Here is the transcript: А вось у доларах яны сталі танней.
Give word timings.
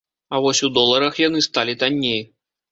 А 0.35 0.39
вось 0.45 0.61
у 0.67 0.69
доларах 0.77 1.21
яны 1.27 1.45
сталі 1.51 1.79
танней. 1.85 2.21